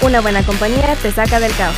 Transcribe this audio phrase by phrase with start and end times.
[0.00, 1.76] Una buena compañía te saca del caos.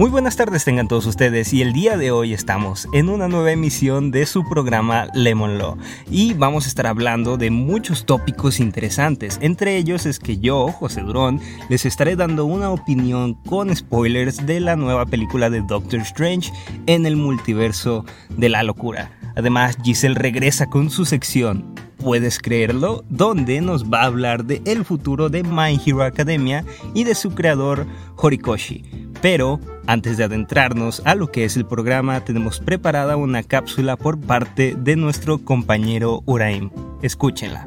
[0.00, 3.52] Muy buenas tardes tengan todos ustedes y el día de hoy estamos en una nueva
[3.52, 5.76] emisión de su programa Lemon Law
[6.10, 9.38] y vamos a estar hablando de muchos tópicos interesantes.
[9.42, 14.60] Entre ellos es que yo, José Durón, les estaré dando una opinión con spoilers de
[14.60, 16.50] la nueva película de Doctor Strange
[16.86, 19.10] en el multiverso de la locura.
[19.36, 23.04] Además, Giselle regresa con su sección ¿Puedes creerlo?
[23.10, 27.34] Donde nos va a hablar de el futuro de My Hero Academia y de su
[27.34, 27.86] creador
[28.16, 29.09] Horikoshi.
[29.22, 34.18] Pero antes de adentrarnos a lo que es el programa, tenemos preparada una cápsula por
[34.18, 36.70] parte de nuestro compañero Uraim.
[37.02, 37.66] Escúchenla.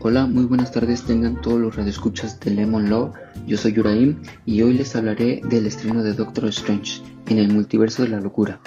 [0.00, 3.12] Hola, muy buenas tardes tengan todos los radioescuchas de Lemon Law.
[3.46, 8.02] Yo soy Uraim y hoy les hablaré del estreno de Doctor Strange en el multiverso
[8.02, 8.60] de la locura.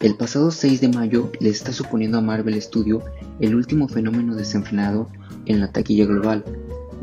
[0.00, 3.02] El pasado 6 de mayo le está suponiendo a Marvel Studio
[3.40, 5.08] el último fenómeno desenfrenado
[5.46, 6.44] en la taquilla global.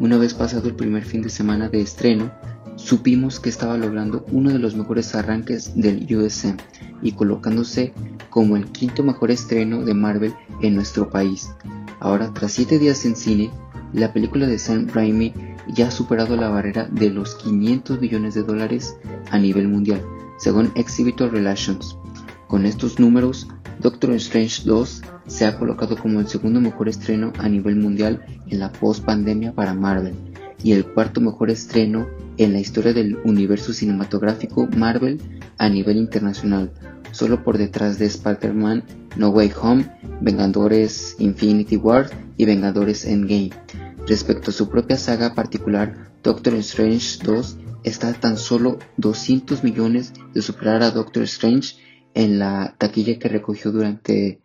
[0.02, 2.32] Una vez pasado el primer fin de semana de estreno,
[2.76, 6.58] supimos que estaba logrando uno de los mejores arranques del USM
[7.04, 7.94] y colocándose
[8.32, 11.52] como el quinto mejor estreno de Marvel en nuestro país.
[12.00, 13.52] Ahora, tras 7 días en cine,
[13.94, 15.36] la película de Sam Raimi
[15.68, 18.96] ya ha superado la barrera de los 500 millones de dólares
[19.30, 20.02] a nivel mundial,
[20.40, 21.96] según Exhibitor Relations.
[22.48, 27.48] Con estos números, Doctor Strange 2 se ha colocado como el segundo mejor estreno a
[27.48, 30.14] nivel mundial en la post-pandemia para Marvel
[30.62, 32.06] y el cuarto mejor estreno
[32.38, 35.22] en la historia del universo cinematográfico Marvel
[35.58, 36.74] a nivel internacional,
[37.14, 38.84] solo por detrás de Spider-Man
[39.16, 43.52] No Way Home, Vengadores Infinity War y Vengadores Endgame.
[44.08, 50.12] Respecto a su propia saga particular, Doctor Strange 2 está a tan solo 200 millones
[50.34, 51.76] de superar a Doctor Strange
[52.14, 54.41] en la taquilla que recogió durante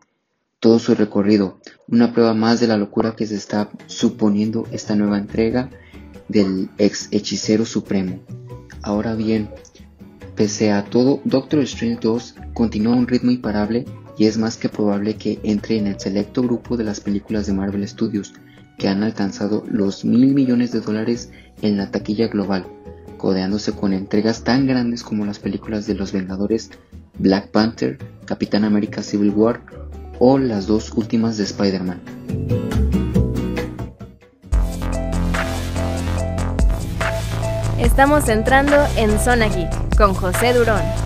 [0.61, 5.19] todo su recorrido, una prueba más de la locura que se está suponiendo esta nueva
[5.19, 5.71] entrega
[6.28, 8.21] del ex hechicero supremo.
[8.83, 9.50] Ahora bien,
[10.34, 13.84] pese a todo, Doctor Strange 2 continúa a un ritmo imparable
[14.19, 17.53] y es más que probable que entre en el selecto grupo de las películas de
[17.53, 18.33] Marvel Studios
[18.78, 21.31] que han alcanzado los mil millones de dólares
[21.62, 22.66] en la taquilla global,
[23.16, 26.71] codeándose con entregas tan grandes como las películas de los Vengadores,
[27.19, 29.62] Black Panther, Capitán América Civil War
[30.19, 32.00] o las dos últimas de Spider-Man.
[37.78, 39.49] Estamos entrando en Zona
[39.97, 41.06] con José Durón.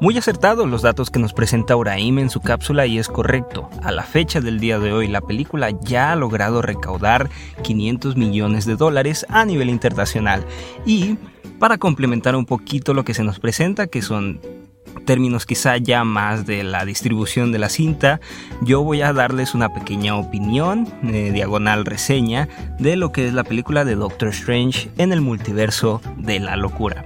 [0.00, 3.68] Muy acertados los datos que nos presenta Uraim en su cápsula y es correcto.
[3.82, 7.28] A la fecha del día de hoy, la película ya ha logrado recaudar
[7.62, 10.46] 500 millones de dólares a nivel internacional.
[10.86, 11.16] Y
[11.58, 14.40] para complementar un poquito lo que se nos presenta, que son
[15.04, 18.20] términos quizá ya más de la distribución de la cinta,
[18.62, 22.48] yo voy a darles una pequeña opinión, eh, diagonal reseña,
[22.78, 27.04] de lo que es la película de Doctor Strange en el multiverso de la locura.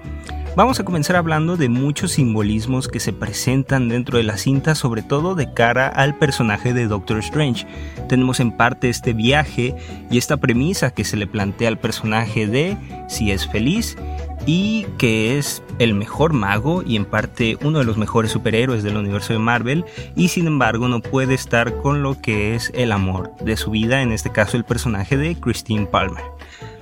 [0.54, 5.00] Vamos a comenzar hablando de muchos simbolismos que se presentan dentro de la cinta, sobre
[5.00, 7.66] todo de cara al personaje de Doctor Strange.
[8.06, 9.74] Tenemos en parte este viaje
[10.10, 12.76] y esta premisa que se le plantea al personaje de
[13.08, 13.96] si es feliz
[14.44, 18.98] y que es el mejor mago y en parte uno de los mejores superhéroes del
[18.98, 19.86] universo de Marvel
[20.16, 24.02] y sin embargo no puede estar con lo que es el amor de su vida,
[24.02, 26.31] en este caso el personaje de Christine Palmer.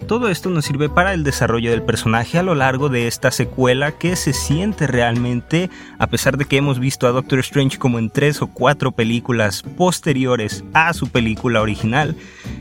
[0.07, 3.93] Todo esto nos sirve para el desarrollo del personaje a lo largo de esta secuela
[3.93, 8.11] que se siente realmente, a pesar de que hemos visto a Doctor Strange como en
[8.11, 12.17] tres o cuatro películas posteriores a su película original,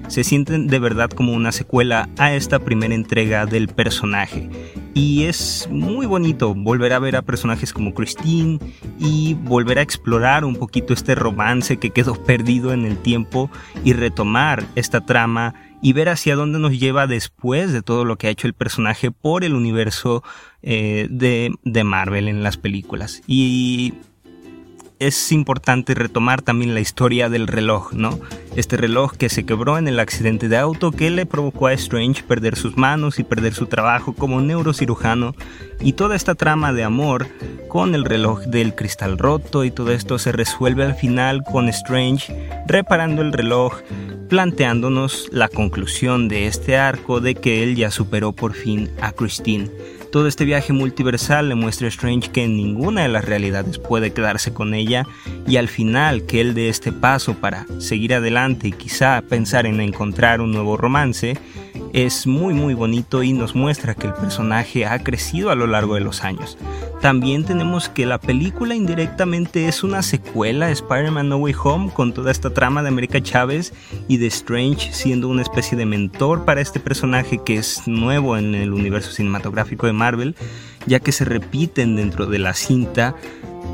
[0.08, 4.50] se sienten de verdad como una secuela a esta primera entrega del personaje.
[4.94, 8.60] Y es muy bonito volver a ver a personajes como Christine
[9.00, 13.50] y volver a explorar un poquito este romance que quedó perdido en el tiempo
[13.84, 18.28] y retomar esta trama y ver hacia dónde nos lleva después de todo lo que
[18.28, 20.24] ha hecho el personaje por el universo
[20.62, 23.22] eh, de, de Marvel en las películas.
[23.28, 23.94] Y
[25.00, 28.20] es importante retomar también la historia del reloj, ¿no?
[28.56, 32.24] Este reloj que se quebró en el accidente de auto que le provocó a Strange
[32.24, 35.36] perder sus manos y perder su trabajo como neurocirujano
[35.80, 37.28] y toda esta trama de amor
[37.68, 42.36] con el reloj del cristal roto y todo esto se resuelve al final con Strange
[42.68, 43.82] reparando el reloj,
[44.28, 49.70] planteándonos la conclusión de este arco de que él ya superó por fin a Christine.
[50.12, 54.52] Todo este viaje multiversal le muestra a Strange que ninguna de las realidades puede quedarse
[54.52, 55.06] con ella
[55.48, 59.80] y al final que él dé este paso para seguir adelante y quizá pensar en
[59.80, 61.38] encontrar un nuevo romance
[61.94, 65.96] es muy muy bonito y nos muestra que el personaje ha crecido a lo largo
[65.96, 66.58] de los años.
[67.02, 72.14] También tenemos que la película indirectamente es una secuela de Spider-Man No Way Home con
[72.14, 73.74] toda esta trama de América Chávez
[74.08, 78.54] y de Strange siendo una especie de mentor para este personaje que es nuevo en
[78.54, 80.36] el universo cinematográfico de Marvel,
[80.88, 83.16] ya que se repiten dentro de la cinta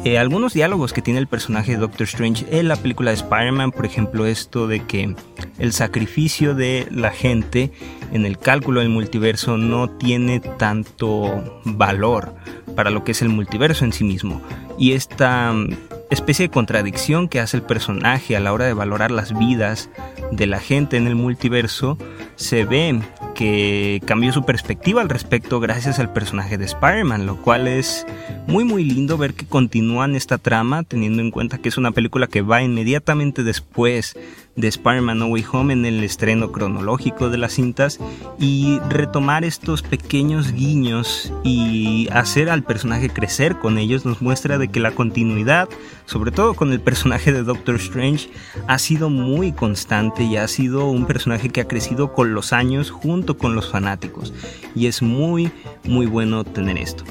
[0.03, 3.71] eh, algunos diálogos que tiene el personaje de Doctor Strange en la película de Spider-Man,
[3.71, 5.15] por ejemplo, esto de que
[5.57, 7.71] el sacrificio de la gente
[8.11, 12.35] en el cálculo del multiverso no tiene tanto valor
[12.75, 14.41] para lo que es el multiverso en sí mismo.
[14.77, 15.53] Y esta
[16.09, 19.89] especie de contradicción que hace el personaje a la hora de valorar las vidas
[20.31, 21.97] de la gente en el multiverso
[22.35, 23.01] se ve
[23.33, 28.05] que cambió su perspectiva al respecto gracias al personaje de Spider-Man, lo cual es
[28.47, 32.27] muy muy lindo ver que continúan esta trama teniendo en cuenta que es una película
[32.27, 34.15] que va inmediatamente después
[34.55, 37.99] de Spider-Man No Way Home en el estreno cronológico de las cintas
[38.39, 44.69] y retomar estos pequeños guiños y hacer al personaje crecer con ellos nos muestra de
[44.69, 45.67] que la continuidad,
[46.05, 48.29] sobre todo con el personaje de Doctor Strange,
[48.67, 52.91] ha sido muy constante y ha sido un personaje que ha crecido con los años
[52.91, 54.33] junto con los fanáticos
[54.73, 55.51] y es muy
[55.83, 57.03] muy bueno tener esto.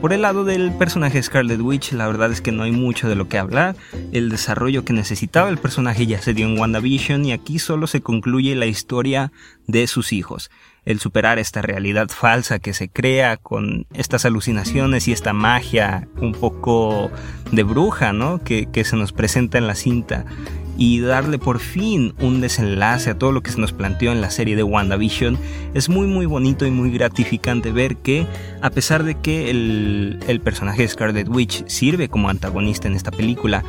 [0.00, 3.14] Por el lado del personaje Scarlet Witch, la verdad es que no hay mucho de
[3.14, 3.76] lo que hablar.
[4.12, 8.02] El desarrollo que necesitaba el personaje ya se dio en WandaVision y aquí solo se
[8.02, 9.32] concluye la historia
[9.66, 10.50] de sus hijos.
[10.84, 16.32] El superar esta realidad falsa que se crea con estas alucinaciones y esta magia un
[16.32, 17.10] poco
[17.50, 18.42] de bruja, ¿no?
[18.44, 20.26] Que, que se nos presenta en la cinta
[20.76, 24.30] y darle por fin un desenlace a todo lo que se nos planteó en la
[24.30, 25.38] serie de WandaVision,
[25.74, 28.26] es muy muy bonito y muy gratificante ver que
[28.62, 33.10] a pesar de que el, el personaje de Scarlet Witch sirve como antagonista en esta
[33.10, 33.64] película,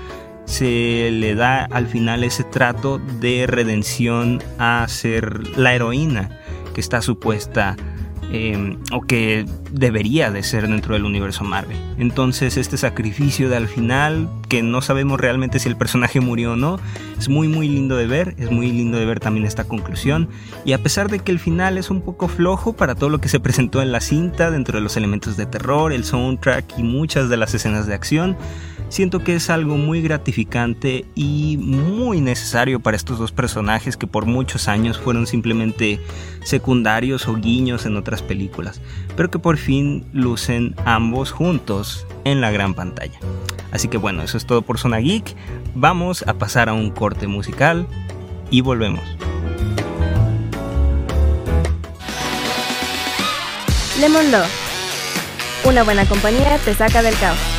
[0.45, 6.30] se le da al final ese trato de redención a ser la heroína
[6.74, 7.75] que está supuesta
[8.30, 11.77] Em, o que debería de ser dentro del universo Marvel.
[11.98, 16.56] Entonces este sacrificio de al final, que no sabemos realmente si el personaje murió o
[16.56, 16.80] no,
[17.18, 20.30] es muy muy lindo de ver, es muy lindo de ver también esta conclusión.
[20.66, 23.30] Y a pesar de que el final es un poco flojo para todo lo que
[23.30, 27.30] se presentó en la cinta, dentro de los elementos de terror, el soundtrack y muchas
[27.30, 28.38] de las escenas de acción,
[28.90, 34.26] siento que es algo muy gratificante y muy necesario para estos dos personajes que por
[34.26, 36.00] muchos años fueron simplemente
[36.44, 38.82] secundarios o guiños en otras películas,
[39.16, 43.19] pero que por fin lucen ambos juntos en la gran pantalla.
[43.71, 45.35] Así que bueno, eso es todo por Zona Geek.
[45.75, 47.88] Vamos a pasar a un corte musical
[48.50, 49.03] y volvemos.
[54.00, 54.45] Lemon Law.
[55.65, 57.56] Una buena compañía te saca del caos.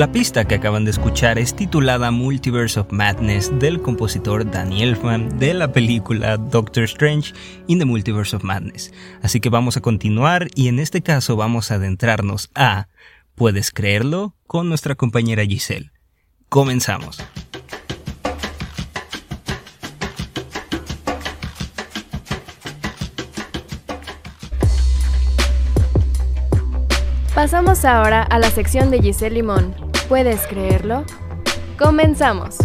[0.00, 5.38] La pista que acaban de escuchar es titulada Multiverse of Madness del compositor Daniel Elfman
[5.38, 7.34] de la película Doctor Strange
[7.66, 8.94] in the Multiverse of Madness.
[9.20, 12.88] Así que vamos a continuar y en este caso vamos a adentrarnos a
[13.34, 14.34] ¿Puedes creerlo?
[14.46, 15.92] con nuestra compañera Giselle.
[16.48, 17.22] Comenzamos.
[27.34, 29.89] Pasamos ahora a la sección de Giselle Limón.
[30.10, 31.04] ¿Puedes creerlo?
[31.78, 32.56] Comenzamos.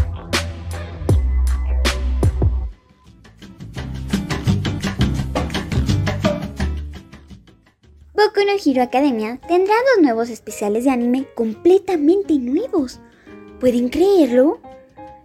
[8.15, 12.99] Boku no Hero Academia tendrá dos nuevos especiales de anime completamente nuevos.
[13.59, 14.59] ¿Pueden creerlo?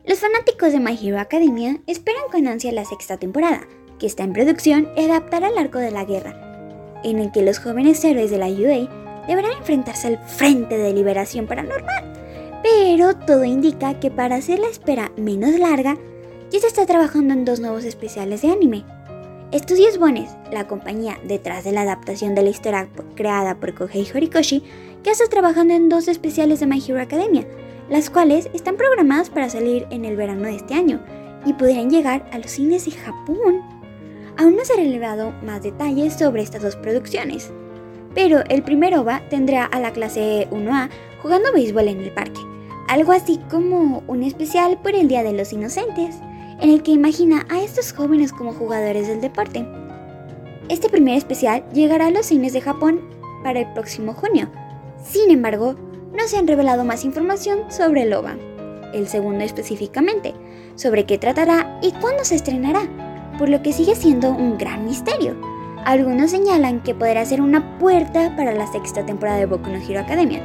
[0.04, 3.66] Los fanáticos de My Hero Academia esperan con ansia la sexta temporada,
[3.98, 7.58] que está en producción y adaptará al arco de la guerra, en el que los
[7.58, 12.12] jóvenes héroes de la UA deberán enfrentarse al Frente de Liberación Paranormal.
[12.62, 15.96] Pero todo indica que para hacer la espera menos larga,
[16.50, 18.84] ya se está trabajando en dos nuevos especiales de anime.
[19.52, 24.62] Estudios Bones, la compañía detrás de la adaptación de la historia creada por Kohei Horikoshi,
[25.02, 27.46] ya está trabajando en dos especiales de My Hero Academia,
[27.88, 31.00] las cuales están programadas para salir en el verano de este año
[31.44, 33.60] y podrían llegar a los cines de Japón.
[34.36, 37.50] Aún no se han revelado más detalles sobre estas dos producciones,
[38.14, 40.88] pero el primer OVA tendrá a la clase 1A
[41.22, 42.40] jugando béisbol en el parque,
[42.88, 46.16] algo así como un especial por el Día de los Inocentes,
[46.60, 49.66] en el que imagina a estos jóvenes como jugadores del deporte.
[50.68, 53.00] Este primer especial llegará a los cines de Japón
[53.42, 54.50] para el próximo junio.
[55.02, 55.74] Sin embargo,
[56.12, 58.36] no se han revelado más información sobre el OVA,
[58.92, 60.34] el segundo específicamente,
[60.74, 62.82] sobre qué tratará y cuándo se estrenará,
[63.38, 65.49] por lo que sigue siendo un gran misterio.
[65.84, 70.00] Algunos señalan que podrá ser una puerta para la sexta temporada de Boku no Hero
[70.00, 70.42] Academia.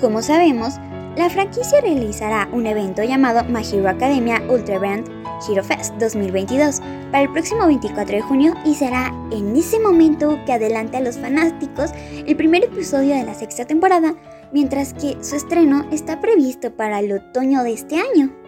[0.00, 0.74] Como sabemos,
[1.16, 5.08] la franquicia realizará un evento llamado My Hero Academia Ultra Band
[5.48, 6.80] Hero Fest 2022
[7.10, 11.18] para el próximo 24 de junio y será en ese momento que adelante a los
[11.18, 11.90] fanáticos
[12.26, 14.14] el primer episodio de la sexta temporada,
[14.52, 18.47] mientras que su estreno está previsto para el otoño de este año.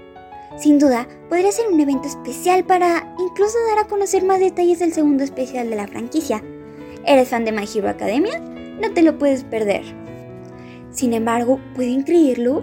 [0.60, 4.92] Sin duda, podría ser un evento especial para incluso dar a conocer más detalles del
[4.92, 6.44] segundo especial de la franquicia.
[7.06, 8.38] ¿Eres fan de My Hero Academia?
[8.38, 9.82] No te lo puedes perder.
[10.90, 12.62] Sin embargo, ¿pueden creerlo?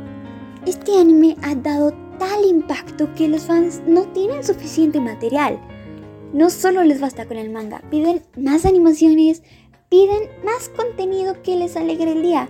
[0.68, 5.60] Este anime ha dado tal impacto que los fans no tienen suficiente material.
[6.34, 9.42] No solo les basta con el manga, piden más animaciones,
[9.90, 12.48] piden más contenido que les alegre el día.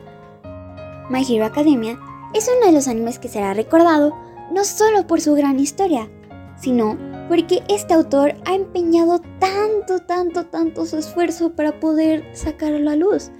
[1.09, 1.97] My Hero Academia
[2.33, 6.09] es uno de los animes que será recordado no solo por su gran historia,
[6.57, 12.95] sino porque este autor ha empeñado tanto, tanto, tanto su esfuerzo para poder sacarlo a
[12.95, 13.31] luz.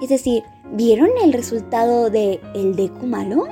[0.00, 0.42] Es decir,
[0.72, 3.46] ¿vieron el resultado de el Deku malo?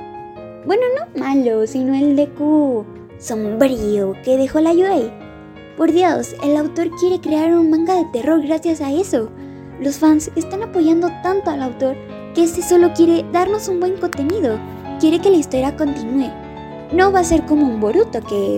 [0.65, 2.85] Bueno, no malo, sino el Deku
[3.19, 5.11] sombrío que dejó la Yuei.
[5.77, 9.29] Por Dios, el autor quiere crear un manga de terror gracias a eso.
[9.79, 11.95] Los fans están apoyando tanto al autor
[12.33, 14.59] que este solo quiere darnos un buen contenido,
[14.99, 16.31] quiere que la historia continúe
[16.91, 18.57] no va a ser como un Boruto que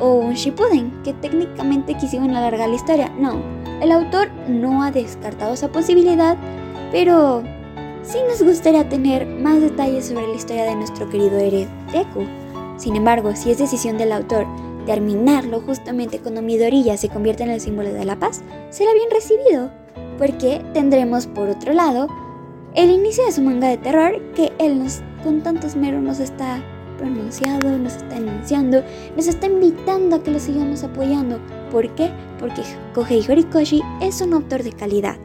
[0.00, 3.12] o un Shippuden que técnicamente quisieron alargar la historia.
[3.18, 3.42] No,
[3.80, 6.36] el autor no ha descartado esa posibilidad,
[6.90, 7.42] pero
[8.02, 12.26] sí nos gustaría tener más detalles sobre la historia de nuestro querido héroe Deku.
[12.76, 14.46] Sin embargo, si es decisión del autor
[14.86, 19.70] terminarlo justamente cuando Midoriya se convierte en el símbolo de la paz, será bien recibido,
[20.18, 22.08] porque tendremos por otro lado
[22.74, 26.62] el inicio de su manga de terror que él nos con tanto esmero nos está
[27.04, 28.82] pronunciado, nos está anunciando,
[29.14, 31.38] nos está invitando a que lo sigamos apoyando.
[31.70, 32.10] ¿Por qué?
[32.38, 32.62] Porque
[32.94, 35.16] Kohei Horikoshi es un autor de calidad.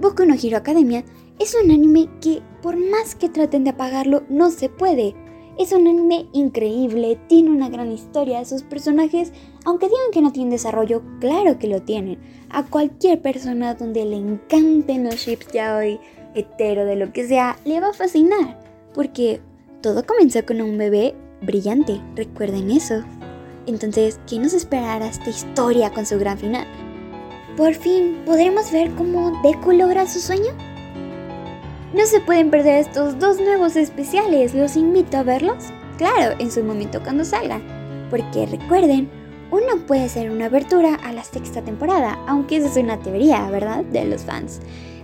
[0.00, 1.04] Boku no Hero Academia
[1.38, 5.14] es un anime que, por más que traten de apagarlo, no se puede.
[5.56, 9.32] Es un anime increíble, tiene una gran historia, sus personajes,
[9.64, 12.18] aunque digan que no tienen desarrollo, claro que lo tienen.
[12.50, 16.00] A cualquier persona donde le encanten los ships ya hoy,
[16.34, 18.60] hetero, de lo que sea, le va a fascinar.
[18.94, 19.40] Porque
[19.88, 23.02] todo comenzó con un bebé brillante, recuerden eso.
[23.66, 26.66] Entonces, ¿qué nos esperará esta historia con su gran final?
[27.56, 30.50] Por fin, ¿podremos ver cómo Deku logra su sueño?
[31.94, 35.64] No se pueden perder estos dos nuevos especiales, los invito a verlos,
[35.96, 37.62] claro, en su momento cuando salgan,
[38.10, 39.08] porque recuerden,
[39.50, 43.84] uno puede ser una abertura a la sexta temporada, aunque esa es una teoría, ¿verdad?,
[43.84, 44.60] de los fans.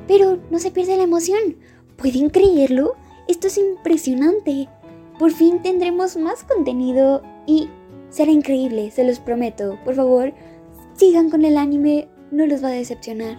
[0.07, 1.57] Pero no se pierde la emoción,
[1.97, 2.97] ¿pueden creerlo?
[3.29, 4.69] Esto es impresionante.
[5.19, 7.69] Por fin tendremos más contenido y
[8.11, 9.79] será increíble, se los prometo.
[9.85, 10.35] Por favor,
[10.95, 13.39] sigan con el anime, no los va a decepcionar.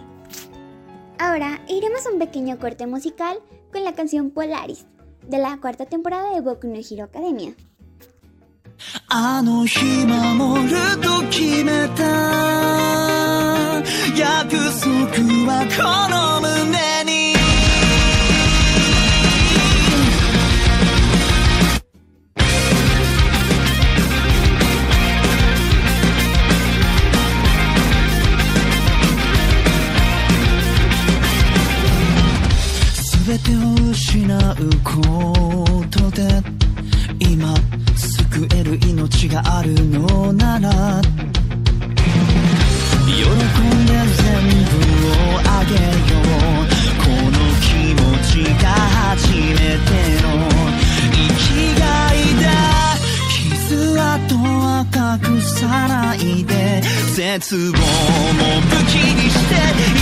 [1.18, 3.38] Ahora iremos a un pequeño corte musical
[3.72, 4.86] con la canción Polaris
[5.26, 7.54] de la cuarta temporada de Boku no Hero Academia.
[33.36, 36.42] 全てを失うことで
[37.18, 37.54] 今
[37.94, 40.70] 救える命があるのなら。
[43.06, 43.28] 喜ん
[43.86, 44.24] で全
[44.64, 44.72] 部
[45.08, 46.64] をあげよう。
[47.02, 49.90] この気持ちが初めて
[50.22, 50.26] の
[51.12, 51.44] 生き
[51.78, 52.44] がいだ。
[53.68, 56.56] 傷跡は隠さないで。
[57.14, 57.80] 絶望も
[58.60, 59.95] 武器にして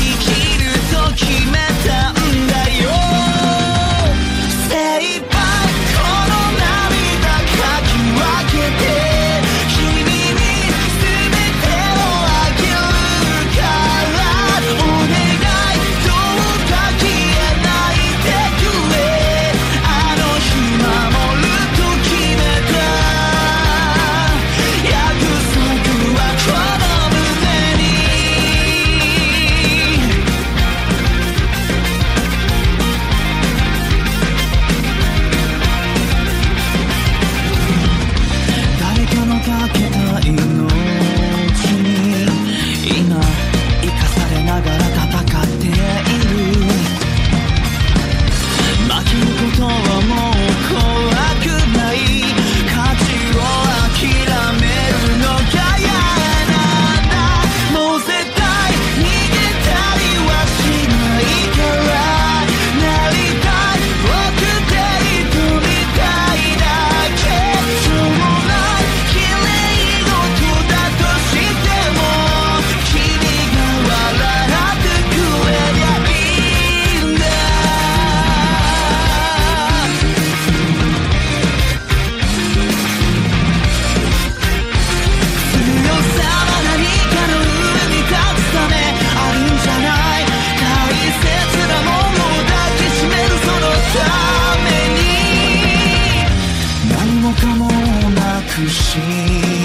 [97.46, 97.68] も
[98.10, 98.96] なくし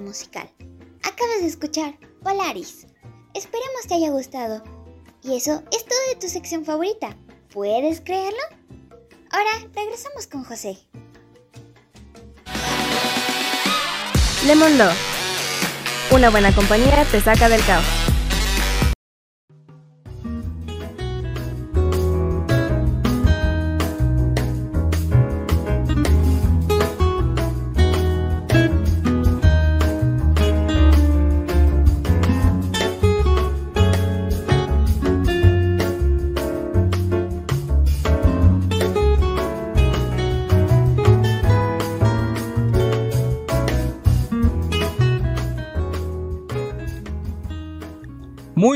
[0.00, 0.50] musical.
[1.02, 2.86] Acabas de escuchar Polaris.
[3.34, 4.62] Esperemos te haya gustado.
[5.22, 7.16] Y eso es todo de tu sección favorita.
[7.52, 8.40] ¿Puedes creerlo?
[9.30, 10.78] Ahora regresamos con José.
[14.46, 14.92] Lemon Law.
[16.10, 18.01] Una buena compañía te saca del caos.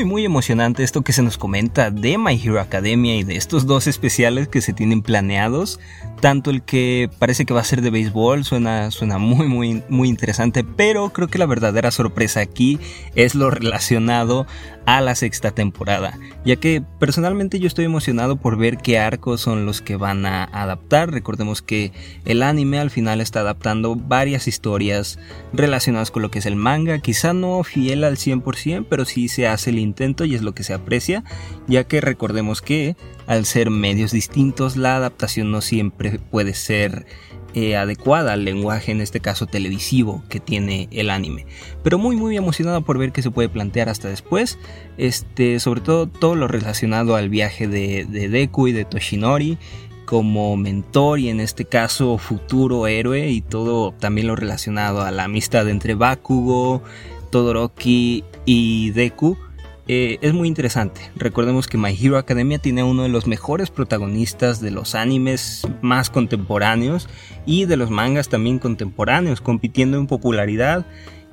[0.07, 3.85] Muy emocionante esto que se nos comenta de My Hero Academia y de estos dos
[3.85, 5.79] especiales que se tienen planeados.
[6.21, 10.09] Tanto el que parece que va a ser de béisbol suena, suena muy, muy, muy
[10.09, 12.79] interesante, pero creo que la verdadera sorpresa aquí
[13.13, 14.47] es lo relacionado
[14.87, 19.65] a la sexta temporada, ya que personalmente yo estoy emocionado por ver qué arcos son
[19.65, 21.11] los que van a adaptar.
[21.11, 21.91] Recordemos que
[22.23, 25.19] el anime al final está adaptando varias historias
[25.51, 29.45] relacionadas con lo que es el manga, quizá no fiel al 100%, pero sí se
[29.45, 31.23] hace el y es lo que se aprecia,
[31.67, 37.07] ya que recordemos que al ser medios distintos la adaptación no siempre puede ser
[37.55, 41.47] eh, adecuada al lenguaje, en este caso televisivo, que tiene el anime.
[41.81, 44.59] Pero muy muy emocionado por ver qué se puede plantear hasta después.
[44.99, 49.57] Este, sobre todo todo lo relacionado al viaje de, de Deku y de Toshinori
[50.05, 55.25] como mentor y en este caso futuro héroe y todo también lo relacionado a la
[55.25, 56.81] amistad entre Bakugo,
[57.29, 59.37] Todoroki y Deku
[59.87, 60.99] eh, es muy interesante.
[61.15, 66.09] Recordemos que My Hero Academia tiene uno de los mejores protagonistas de los animes más
[66.09, 67.07] contemporáneos
[67.45, 70.85] y de los mangas también contemporáneos, compitiendo en popularidad.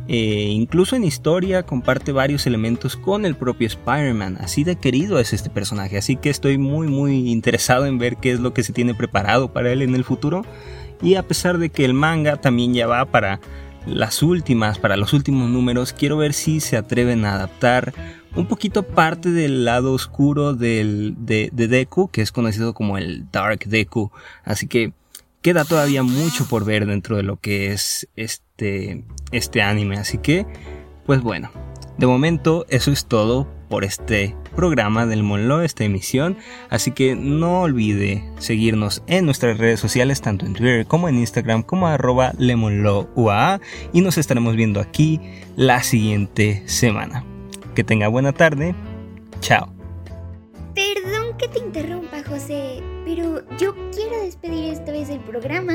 [0.07, 5.33] Eh, incluso en historia comparte varios elementos con el propio Spider-Man, así de querido es
[5.33, 8.75] este personaje, así que estoy muy muy interesado en ver qué es lo que se
[8.75, 10.45] tiene preparado para él en el futuro
[11.01, 13.41] y a pesar de que el manga también ya va para
[13.87, 17.93] las últimas, para los últimos números, quiero ver si se atreven a adaptar
[18.37, 23.61] un poquito parte del lado oscuro del, de, Deku, que es conocido como el Dark
[23.67, 24.11] Deku.
[24.45, 24.93] Así que
[25.43, 29.99] queda todavía mucho por ver dentro de lo que es este, este anime.
[29.99, 30.47] Así que,
[31.07, 31.51] pues bueno,
[31.99, 36.37] de momento eso es todo por este programa del Monlo, esta emisión.
[36.71, 41.63] Así que no olvide seguirnos en nuestras redes sociales, tanto en Twitter como en Instagram,
[41.63, 42.33] como arroba.
[43.93, 45.21] Y nos estaremos viendo aquí
[45.57, 47.25] la siguiente semana.
[47.75, 48.75] Que tenga buena tarde.
[49.41, 49.69] Chao.
[50.75, 55.75] Perdón que te interrumpa, José, pero yo quiero despedir esta vez el programa.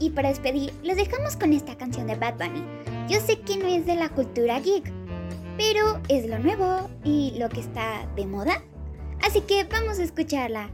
[0.00, 2.62] Y para despedir, los dejamos con esta canción de Bad Bunny.
[3.08, 4.92] Yo sé que no es de la cultura geek,
[5.56, 8.62] pero es lo nuevo y lo que está de moda.
[9.22, 10.70] Así que vamos a escucharla.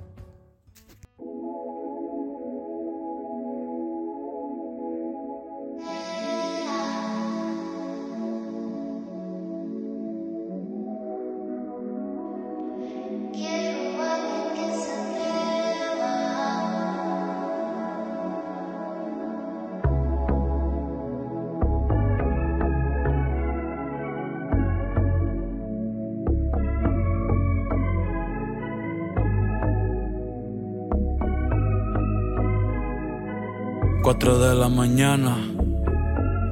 [34.17, 35.37] 4 de la mañana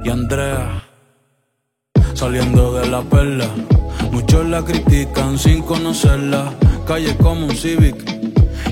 [0.03, 0.83] y Andrea
[2.13, 3.47] saliendo de la perla.
[4.11, 6.51] Muchos la critican sin conocerla.
[6.85, 7.95] Calle como un Civic,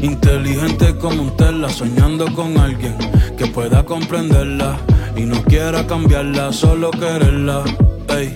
[0.01, 2.97] inteligente como un Tesla, soñando con alguien
[3.38, 4.77] que pueda comprenderla
[5.15, 7.63] y no quiera cambiarla, solo quererla.
[8.10, 8.36] Ey,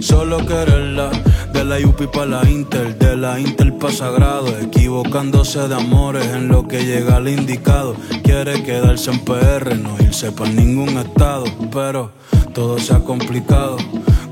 [0.00, 1.10] solo quererla.
[1.54, 6.48] De la UP para la Inter, de la Inter para Sagrado, equivocándose de amores en
[6.48, 7.94] lo que llega al indicado.
[8.24, 12.10] Quiere quedarse en PR, no irse para ningún estado, pero
[12.52, 13.76] todo se ha complicado,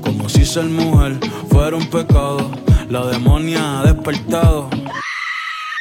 [0.01, 1.17] como si ser mujer
[1.49, 2.51] fuera un pecado.
[2.89, 4.69] La demonia ha despertado.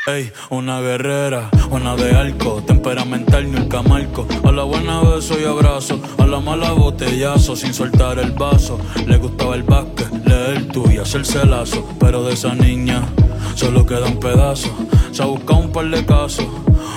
[0.04, 4.26] Ey, una guerrera, una de arco, temperamental nunca marco.
[4.42, 8.80] A la buena beso y abrazo, a la mala botellazo, sin soltar el vaso.
[9.06, 11.88] Le gustaba el básquet, leer tú y hacerse lazo.
[12.00, 13.06] Pero de esa niña
[13.54, 14.74] solo queda un pedazo.
[15.12, 16.46] Se ha buscado un par de casos,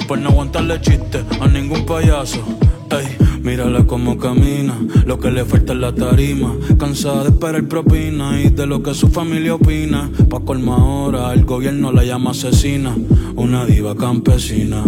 [0.07, 2.43] por no aguantarle chiste a ningún payaso.
[2.89, 6.55] Ey, mírala como camina, lo que le falta es la tarima.
[6.79, 10.09] Cansada de esperar propina y de lo que su familia opina.
[10.29, 12.95] Pa' colma ahora, el gobierno la llama asesina.
[13.35, 14.83] Una diva campesina.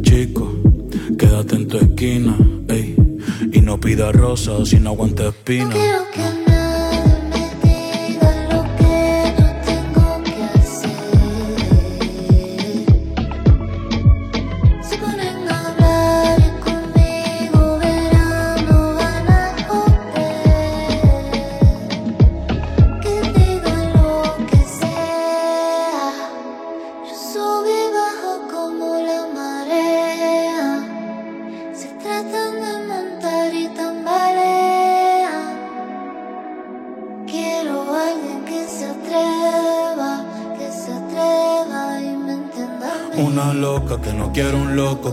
[0.00, 0.50] Chico,
[1.18, 2.34] quédate en tu esquina,
[2.68, 2.96] ey.
[3.52, 5.66] Y no pida rosas si no aguanta espina.
[5.66, 5.70] No
[6.14, 6.37] quiero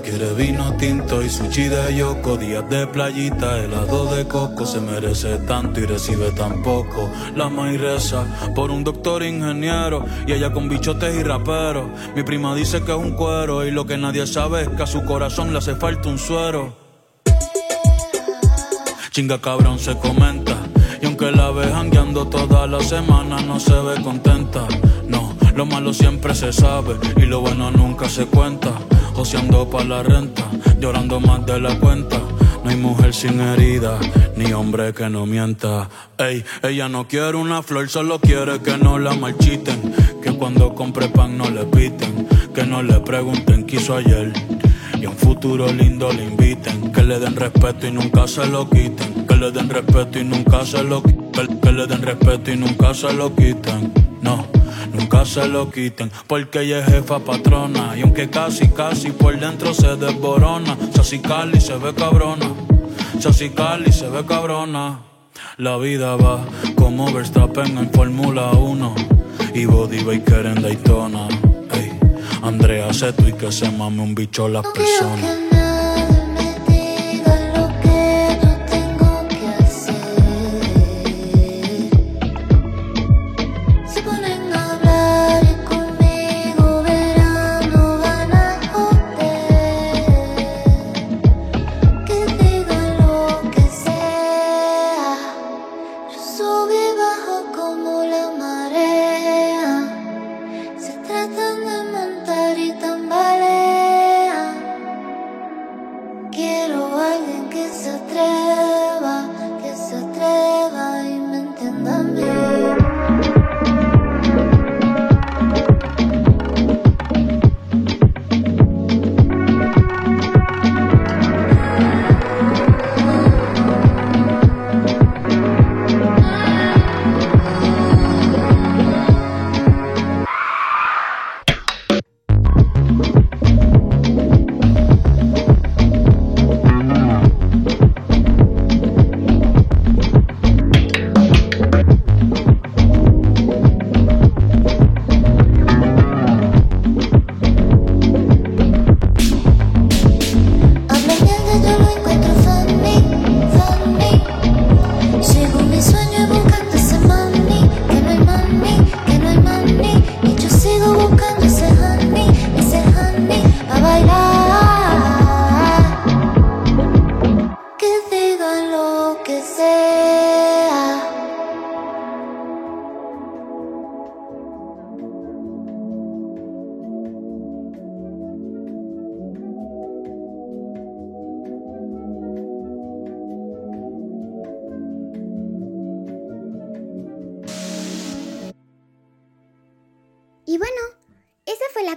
[0.01, 2.37] quiere vino tinto y sushi de yoko.
[2.37, 7.09] Días de playita, helado de coco, se merece tanto y recibe tan poco.
[7.35, 11.85] La maíz reza por un doctor ingeniero y ella con bichotes y raperos.
[12.15, 14.87] Mi prima dice que es un cuero y lo que nadie sabe es que a
[14.87, 16.75] su corazón le hace falta un suero.
[19.11, 20.57] Chinga cabrón se comenta.
[21.01, 24.67] Y aunque la ve jangueando toda la semana, no se ve contenta.
[25.07, 28.71] No, lo malo siempre se sabe y lo bueno nunca se cuenta.
[29.15, 30.43] Oceando pa' la renta,
[30.79, 32.19] llorando más de la cuenta.
[32.63, 33.99] No hay mujer sin herida,
[34.35, 35.87] ni hombre que no mienta.
[36.17, 39.93] Ey, ella no quiere una flor, solo quiere que no la marchiten.
[40.21, 42.27] Que cuando compre pan no le piten.
[42.53, 44.33] Que no le pregunten qué hizo ayer.
[44.99, 46.91] Y a un futuro lindo le inviten.
[46.91, 49.25] Que le den respeto y nunca se lo quiten.
[49.27, 51.59] Que le den respeto y nunca se lo quiten.
[51.61, 53.93] Que le den respeto y nunca se lo quiten.
[54.21, 54.47] No,
[54.95, 56.11] nunca se lo quiten.
[56.27, 57.97] Porque ella es jefa patrona.
[57.97, 60.77] Y aunque casi, casi por dentro se desborona.
[60.95, 62.47] Sassy Cali se ve cabrona.
[63.19, 64.99] Sassy Cali se ve cabrona.
[65.57, 68.95] La vida va como Verstappen en Fórmula 1
[69.53, 71.27] y Body Baker en Daytona.
[71.73, 71.91] Ey,
[72.41, 75.44] Andrea Seto y que se mame un bicho las personas.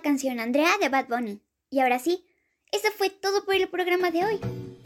[0.01, 1.41] Canción Andrea de Bad Bunny.
[1.71, 2.25] Y ahora sí,
[2.73, 4.41] eso fue todo por el programa de hoy.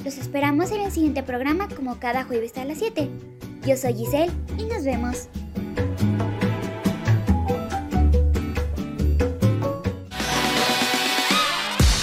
[0.05, 3.09] Los esperamos en el siguiente programa como cada jueves a las 7.
[3.67, 5.29] Yo soy Giselle y nos vemos.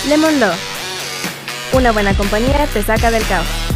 [0.07, 0.53] Lemon Law.
[1.73, 3.68] Una buena compañía te saca del caos.